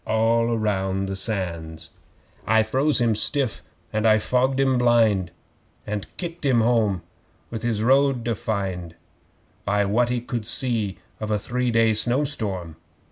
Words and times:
(All 0.07 0.57
round 0.57 1.07
the 1.07 1.15
Sands!) 1.15 1.91
'I 2.47 2.63
froze 2.63 2.99
him 2.99 3.13
stiff 3.13 3.61
and 3.93 4.07
I 4.07 4.17
fogged 4.17 4.59
him 4.59 4.79
blind, 4.79 5.29
And 5.85 6.07
kicked 6.17 6.43
him 6.43 6.61
home 6.61 7.03
with 7.51 7.61
his 7.61 7.83
road 7.83 8.25
to 8.25 8.33
find 8.33 8.95
By 9.63 9.85
what 9.85 10.09
he 10.09 10.19
could 10.19 10.47
see 10.47 10.97
of 11.19 11.29
a 11.29 11.37
three 11.37 11.69
day 11.69 11.93
snow 11.93 12.23
storm. 12.23 12.77